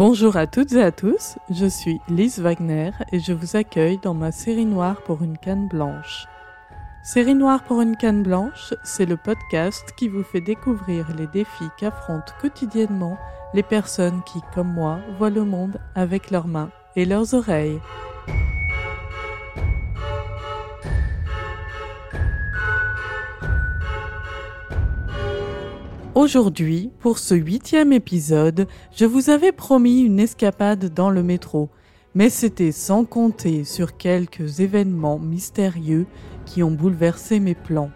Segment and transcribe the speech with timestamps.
[0.00, 4.14] Bonjour à toutes et à tous, je suis Lise Wagner et je vous accueille dans
[4.14, 6.24] ma série noire pour une canne blanche.
[7.04, 11.68] Série noire pour une canne blanche, c'est le podcast qui vous fait découvrir les défis
[11.78, 13.18] qu'affrontent quotidiennement
[13.52, 17.78] les personnes qui, comme moi, voient le monde avec leurs mains et leurs oreilles.
[26.20, 31.70] Aujourd'hui, pour ce huitième épisode, je vous avais promis une escapade dans le métro,
[32.14, 36.04] mais c'était sans compter sur quelques événements mystérieux
[36.44, 37.88] qui ont bouleversé mes plans.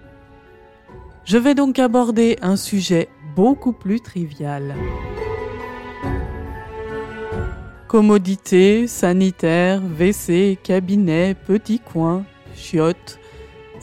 [1.27, 4.75] Je vais donc aborder un sujet beaucoup plus trivial.
[7.89, 13.19] Commodité, sanitaire, WC, cabinet, petit coin, chiottes.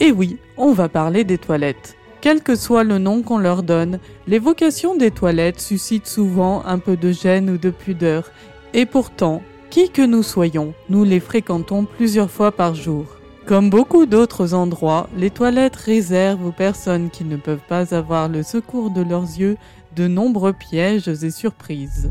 [0.00, 1.94] Et oui, on va parler des toilettes.
[2.22, 6.78] Quel que soit le nom qu'on leur donne, les vocations des toilettes suscitent souvent un
[6.78, 8.30] peu de gêne ou de pudeur,
[8.74, 13.06] et pourtant, qui que nous soyons, nous les fréquentons plusieurs fois par jour.
[13.44, 18.44] Comme beaucoup d'autres endroits, les toilettes réservent aux personnes qui ne peuvent pas avoir le
[18.44, 19.56] secours de leurs yeux
[19.96, 22.08] de nombreux pièges et surprises.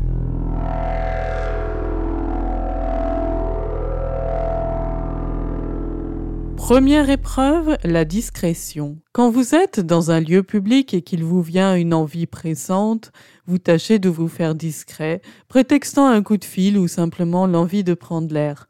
[6.72, 8.96] Première épreuve, la discrétion.
[9.12, 13.12] Quand vous êtes dans un lieu public et qu'il vous vient une envie pressante,
[13.44, 17.92] vous tâchez de vous faire discret, prétextant un coup de fil ou simplement l'envie de
[17.92, 18.68] prendre l'air.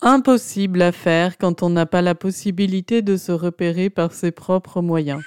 [0.00, 4.82] Impossible à faire quand on n'a pas la possibilité de se repérer par ses propres
[4.82, 5.22] moyens.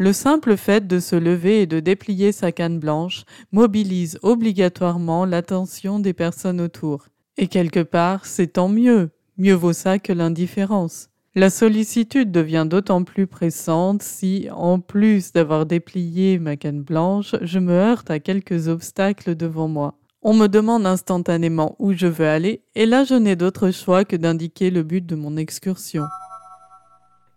[0.00, 6.00] Le simple fait de se lever et de déplier sa canne blanche mobilise obligatoirement l'attention
[6.00, 7.04] des personnes autour.
[7.38, 11.06] Et quelque part, c'est tant mieux, mieux vaut ça que l'indifférence.
[11.36, 17.60] La sollicitude devient d'autant plus pressante si, en plus d'avoir déplié ma canne blanche, je
[17.60, 19.94] me heurte à quelques obstacles devant moi.
[20.22, 24.16] On me demande instantanément où je veux aller, et là je n'ai d'autre choix que
[24.16, 26.02] d'indiquer le but de mon excursion.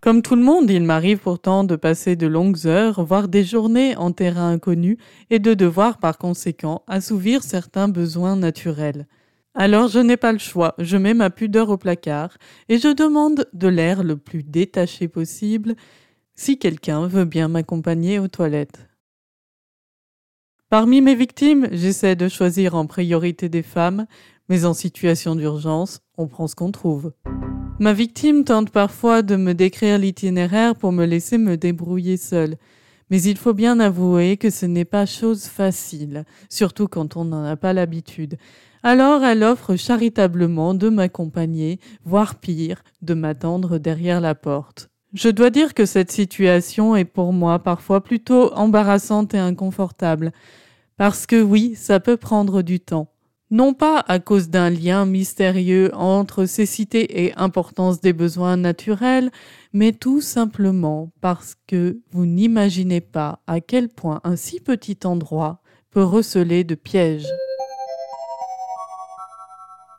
[0.02, 3.96] Comme tout le monde, il m'arrive pourtant de passer de longues heures, voire des journées
[3.96, 4.98] en terrain inconnu,
[5.30, 9.06] et de devoir par conséquent assouvir certains besoins naturels.
[9.56, 12.36] Alors je n'ai pas le choix, je mets ma pudeur au placard
[12.69, 15.75] et je demande de l'air le plus détaché possible
[16.34, 18.90] si quelqu'un veut bien m'accompagner aux toilettes.
[20.69, 24.08] Parmi mes victimes, j'essaie de choisir en priorité des femmes,
[24.50, 27.14] mais en situation d'urgence, on prend ce qu'on trouve.
[27.78, 32.56] Ma victime tente parfois de me décrire l'itinéraire pour me laisser me débrouiller seule,
[33.12, 37.46] mais il faut bien avouer que ce n'est pas chose facile, surtout quand on n'en
[37.46, 38.38] a pas l'habitude.
[38.86, 44.90] Alors elle offre charitablement de m'accompagner, voire pire, de m'attendre derrière la porte.
[45.14, 50.34] Je dois dire que cette situation est pour moi parfois plutôt embarrassante et inconfortable,
[50.98, 53.08] parce que oui, ça peut prendre du temps.
[53.52, 59.32] Non pas à cause d'un lien mystérieux entre cécité et importance des besoins naturels,
[59.72, 65.62] mais tout simplement parce que vous n'imaginez pas à quel point un si petit endroit
[65.92, 67.30] peut receler de pièges.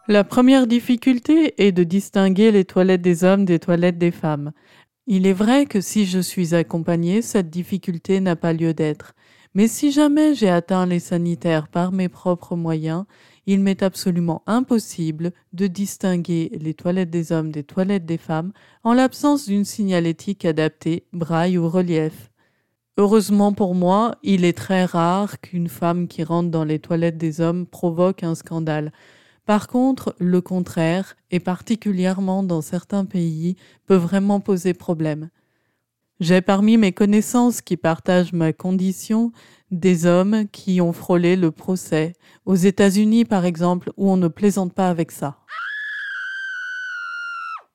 [0.07, 4.53] La première difficulté est de distinguer les toilettes des hommes des toilettes des femmes.
[5.07, 9.15] Il est vrai que si je suis accompagnée, cette difficulté n'a pas lieu d'être.
[9.55, 13.05] Mais si jamais j'ai atteint les sanitaires par mes propres moyens,
[13.47, 18.93] il m'est absolument impossible de distinguer les toilettes des hommes des toilettes des femmes en
[18.93, 22.31] l'absence d'une signalétique adaptée, braille ou relief.
[22.99, 27.41] Heureusement pour moi, il est très rare qu'une femme qui rentre dans les toilettes des
[27.41, 28.93] hommes provoque un scandale,
[29.47, 33.57] par contre, le contraire, et particulièrement dans certains pays,
[33.87, 35.29] peut vraiment poser problème.
[36.21, 39.33] J'ai parmi mes connaissances qui partagent ma condition
[39.71, 42.15] des hommes qui ont frôlé le procès,
[42.47, 45.39] aux États-Unis par exemple, où on ne plaisante pas avec ça.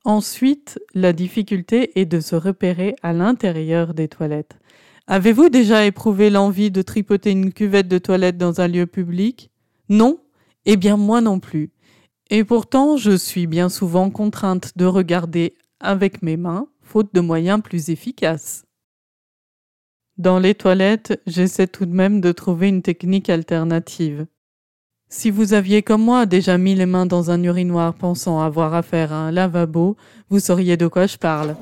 [0.06, 4.55] Ensuite, la difficulté est de se repérer à l'intérieur des toilettes.
[5.05, 9.52] Avez-vous déjà éprouvé l'envie de tripoter une cuvette de toilette dans un lieu public
[9.90, 10.20] Non
[10.71, 11.71] eh bien moi non plus.
[12.29, 17.59] Et pourtant, je suis bien souvent contrainte de regarder avec mes mains, faute de moyens
[17.59, 18.66] plus efficaces.
[20.19, 24.27] Dans les toilettes, j'essaie tout de même de trouver une technique alternative.
[25.09, 29.11] Si vous aviez comme moi déjà mis les mains dans un urinoir pensant avoir affaire
[29.11, 29.97] à un lavabo,
[30.29, 31.55] vous sauriez de quoi je parle.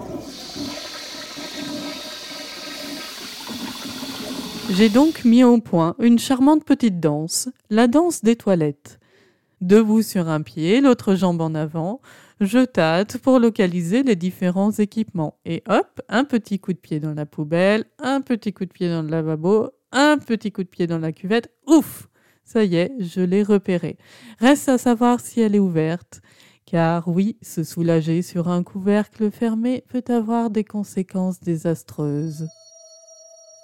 [4.69, 8.99] J'ai donc mis au point une charmante petite danse, la danse des toilettes.
[9.61, 12.01] Debout sur un pied, l'autre jambe en avant,
[12.41, 15.39] je tâte pour localiser les différents équipements.
[15.45, 18.89] Et hop, un petit coup de pied dans la poubelle, un petit coup de pied
[18.89, 21.49] dans le lavabo, un petit coup de pied dans la cuvette.
[21.65, 22.09] Ouf
[22.43, 23.97] Ça y est, je l'ai repérée.
[24.39, 26.21] Reste à savoir si elle est ouverte.
[26.65, 32.47] Car oui, se soulager sur un couvercle fermé peut avoir des conséquences désastreuses.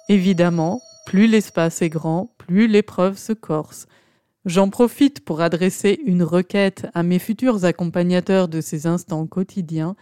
[0.08, 3.86] Évidemment, plus l'espace est grand, plus l'épreuve se corse.
[4.46, 9.96] J'en profite pour adresser une requête à mes futurs accompagnateurs de ces instants quotidiens.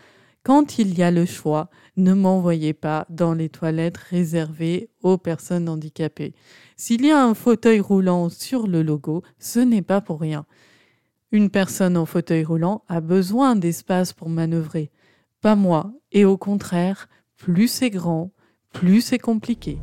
[0.45, 5.69] Quand il y a le choix, ne m'envoyez pas dans les toilettes réservées aux personnes
[5.69, 6.35] handicapées.
[6.77, 10.47] S'il y a un fauteuil roulant sur le logo, ce n'est pas pour rien.
[11.33, 14.91] Une personne en fauteuil roulant a besoin d'espace pour manœuvrer.
[15.41, 15.93] Pas moi.
[16.13, 18.31] Et au contraire, plus c'est grand,
[18.73, 19.79] plus c'est compliqué.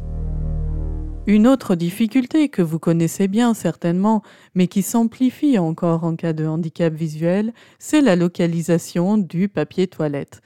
[1.31, 4.23] Une autre difficulté que vous connaissez bien certainement,
[4.55, 10.41] mais qui s'amplifie encore en cas de handicap visuel, c'est la localisation du papier toilette.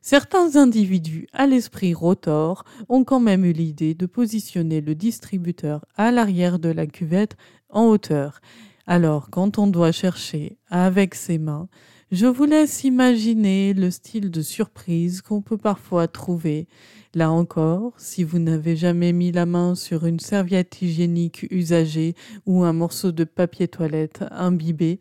[0.00, 6.12] Certains individus à l'esprit rotor ont quand même eu l'idée de positionner le distributeur à
[6.12, 7.36] l'arrière de la cuvette
[7.68, 8.40] en hauteur.
[8.86, 11.66] Alors, quand on doit chercher avec ses mains,
[12.10, 16.66] je vous laisse imaginer le style de surprise qu'on peut parfois trouver.
[17.14, 22.14] Là encore, si vous n'avez jamais mis la main sur une serviette hygiénique usagée
[22.46, 25.00] ou un morceau de papier toilette imbibé,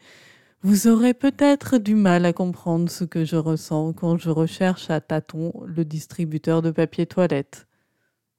[0.64, 5.00] vous aurez peut-être du mal à comprendre ce que je ressens quand je recherche à
[5.00, 7.67] tâtons le distributeur de papier toilette.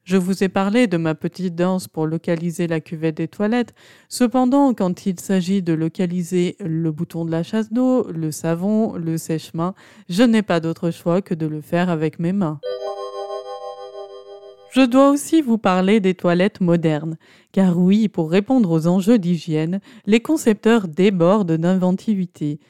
[0.09, 3.75] Je vous ai parlé de ma petite danse pour localiser la cuvette des toilettes.
[4.09, 9.19] Cependant, quand il s'agit de localiser le bouton de la chasse d'eau, le savon, le
[9.19, 9.75] sèche-main,
[10.09, 12.59] je n'ai pas d'autre choix que de le faire avec mes mains.
[14.71, 17.19] Je dois aussi vous parler des toilettes modernes,
[17.53, 22.61] car oui, pour répondre aux enjeux d'hygiène, les concepteurs débordent d'inventivité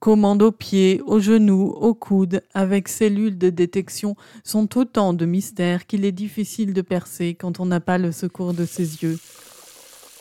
[0.00, 5.86] commande aux pieds, aux genoux, aux coudes, avec cellules de détection, sont autant de mystères
[5.86, 9.18] qu'il est difficile de percer quand on n'a pas le secours de ses yeux.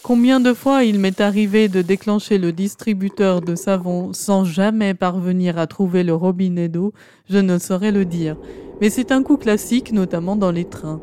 [0.03, 5.57] Combien de fois il m'est arrivé de déclencher le distributeur de savon sans jamais parvenir
[5.57, 6.93] à trouver le robinet d'eau,
[7.29, 8.37] je ne saurais le dire,
[8.79, 11.01] mais c'est un coup classique notamment dans les trains.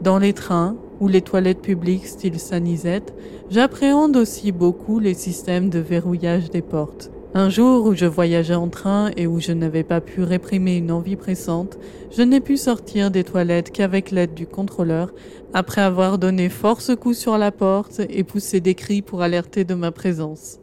[0.00, 3.14] Dans les trains, ou les toilettes publiques style sanisette,
[3.50, 7.10] j'appréhende aussi beaucoup les systèmes de verrouillage des portes.
[7.32, 10.90] Un jour où je voyageais en train et où je n'avais pas pu réprimer une
[10.90, 11.78] envie pressante,
[12.10, 15.12] je n'ai pu sortir des toilettes qu'avec l'aide du contrôleur,
[15.54, 19.74] après avoir donné force coups sur la porte et poussé des cris pour alerter de
[19.74, 20.58] ma présence.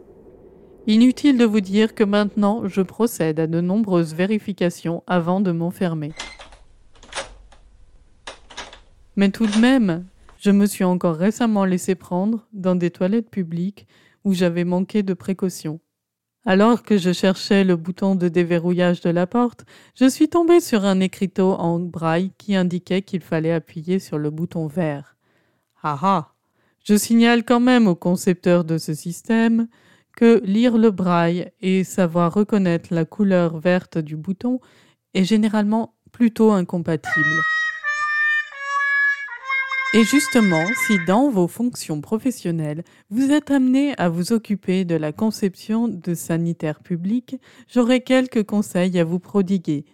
[0.87, 6.11] Inutile de vous dire que maintenant je procède à de nombreuses vérifications avant de m'enfermer.
[9.15, 10.03] Mais tout de même,
[10.37, 13.87] je me suis encore récemment laissé prendre dans des toilettes publiques
[14.25, 15.79] où j'avais manqué de précautions.
[16.49, 19.65] Alors que je cherchais le bouton de déverrouillage de la porte,
[19.95, 24.29] je suis tombé sur un écriteau en braille qui indiquait qu'il fallait appuyer sur le
[24.29, 25.17] bouton vert.
[25.83, 26.31] Ah ah
[26.85, 29.67] Je signale quand même au concepteur de ce système
[30.15, 34.61] que lire le braille et savoir reconnaître la couleur verte du bouton
[35.13, 37.41] est généralement plutôt incompatible.
[39.93, 45.13] Et justement, si dans vos fonctions professionnelles, vous êtes amené à vous occuper de la
[45.13, 47.37] conception de sanitaires publics,
[47.73, 49.85] j'aurai quelques conseils à vous prodiguer.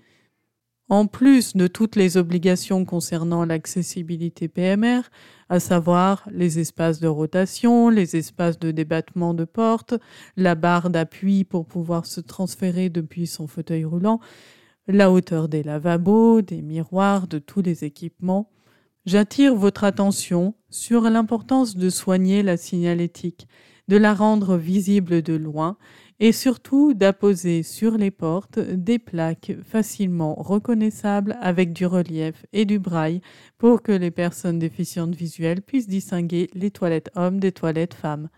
[0.89, 5.01] En plus de toutes les obligations concernant l'accessibilité PMR,
[5.49, 9.93] à savoir les espaces de rotation, les espaces de débattement de porte,
[10.35, 14.19] la barre d'appui pour pouvoir se transférer depuis son fauteuil roulant,
[14.87, 18.49] la hauteur des lavabos, des miroirs, de tous les équipements,
[19.05, 23.49] J'attire votre attention sur l'importance de soigner la signalétique,
[23.89, 25.75] de la rendre visible de loin
[26.21, 32.79] et surtout d'apposer sur les portes des plaques facilement reconnaissables avec du relief et du
[32.79, 33.19] braille
[33.57, 38.29] pour que les personnes déficientes visuelles puissent distinguer les toilettes hommes des toilettes femmes.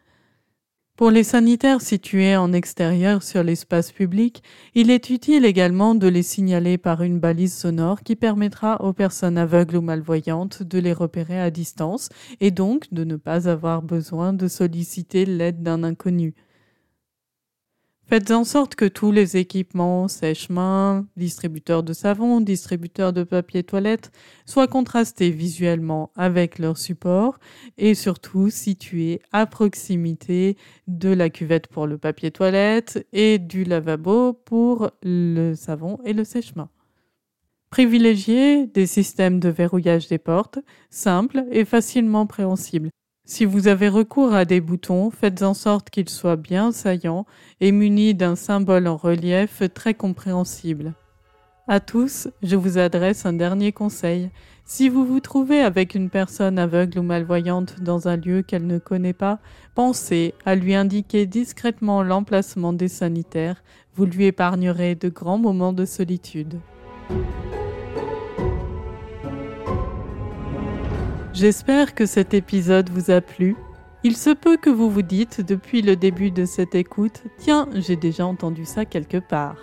[0.98, 4.42] Pour les sanitaires situés en extérieur sur l'espace public,
[4.76, 9.38] il est utile également de les signaler par une balise sonore qui permettra aux personnes
[9.38, 12.08] aveugles ou malvoyantes de les repérer à distance
[12.40, 16.34] et donc de ne pas avoir besoin de solliciter l'aide d'un inconnu.
[18.08, 24.12] Faites en sorte que tous les équipements, sèche-mains, distributeurs de savon, distributeurs de papier toilette,
[24.46, 27.40] soient contrastés visuellement avec leur support
[27.80, 34.34] et surtout situés à proximité de la cuvette pour le papier toilette et du lavabo
[34.34, 36.70] pour le savon et le sèche-main.
[37.72, 40.60] Privilégiez des systèmes de verrouillage des portes
[40.92, 42.92] simples et facilement préhensibles
[43.28, 47.26] si vous avez recours à des boutons, faites en sorte qu'ils soient bien saillants
[47.60, 50.94] et munis d'un symbole en relief très compréhensible.
[51.68, 54.30] À tous, je vous adresse un dernier conseil.
[54.64, 58.78] Si vous vous trouvez avec une personne aveugle ou malvoyante dans un lieu qu'elle ne
[58.78, 59.40] connaît pas,
[59.74, 63.64] pensez à lui indiquer discrètement l'emplacement des sanitaires.
[63.96, 66.60] Vous lui épargnerez de grands moments de solitude.
[71.36, 73.58] J'espère que cet épisode vous a plu.
[74.06, 77.98] Il se peut que vous vous dites depuis le début de cette écoute, tiens, j'ai
[77.98, 79.58] déjà entendu ça quelque part.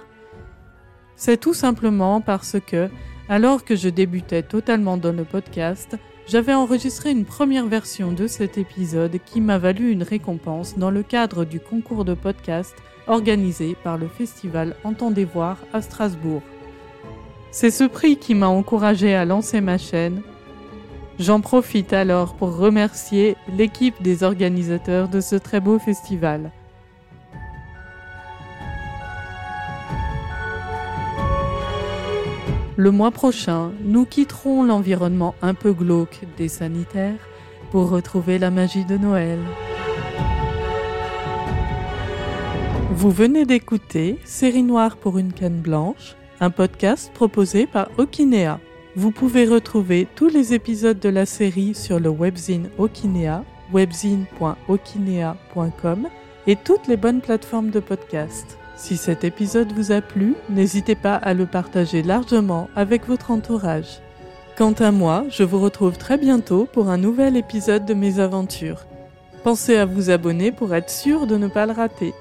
[1.16, 2.90] C'est tout simplement parce que,
[3.30, 5.96] alors que je débutais totalement dans le podcast,
[6.28, 11.02] j'avais enregistré une première version de cet épisode qui m'a valu une récompense dans le
[11.02, 12.76] cadre du concours de podcast
[13.06, 16.42] organisé par le festival Entendez voir à Strasbourg.
[17.50, 20.20] C'est ce prix qui m'a encouragé à lancer ma chaîne
[21.20, 26.50] J'en profite alors pour remercier l'équipe des organisateurs de ce très beau festival.
[32.76, 37.18] Le mois prochain, nous quitterons l'environnement un peu glauque des sanitaires
[37.70, 39.38] pour retrouver la magie de Noël.
[42.92, 48.58] Vous venez d'écouter Série Noire pour une canne blanche, un podcast proposé par Okinea.
[48.94, 56.08] Vous pouvez retrouver tous les épisodes de la série sur le webzine Okinea, webzine.okinea.com
[56.46, 58.58] et toutes les bonnes plateformes de podcast.
[58.76, 64.00] Si cet épisode vous a plu, n'hésitez pas à le partager largement avec votre entourage.
[64.58, 68.82] Quant à moi, je vous retrouve très bientôt pour un nouvel épisode de mes aventures.
[69.42, 72.12] Pensez à vous abonner pour être sûr de ne pas le rater.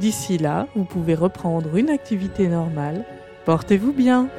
[0.00, 3.04] D'ici là, vous pouvez reprendre une activité normale.
[3.44, 4.30] Portez-vous bien.